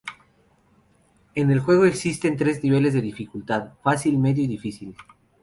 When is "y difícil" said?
4.43-4.95